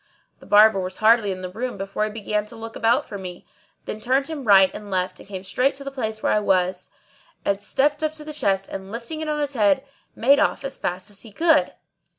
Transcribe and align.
The 0.39 0.47
Barber 0.47 0.79
was 0.79 0.97
hardly 0.97 1.31
in 1.31 1.41
the 1.41 1.51
room 1.51 1.77
before 1.77 2.05
he 2.05 2.09
began 2.09 2.47
to 2.47 2.55
look 2.55 2.75
about 2.75 3.05
for 3.05 3.19
me, 3.19 3.45
then 3.85 3.99
turned 3.99 4.25
him 4.29 4.45
right 4.45 4.73
and 4.73 4.89
left 4.89 5.19
and 5.19 5.29
came 5.29 5.43
straight 5.43 5.75
to 5.75 5.83
the 5.83 5.91
place 5.91 6.23
where 6.23 6.31
I 6.31 6.39
was, 6.39 6.89
and 7.45 7.61
stepped 7.61 8.01
up 8.01 8.13
to 8.13 8.23
the 8.23 8.33
chest 8.33 8.67
and, 8.69 8.91
lifting 8.91 9.21
it 9.21 9.29
on 9.29 9.39
his 9.39 9.53
head, 9.53 9.85
made 10.15 10.39
off 10.39 10.65
as 10.65 10.79
fast 10.79 11.11
as 11.11 11.21
he 11.21 11.31
could. 11.31 11.73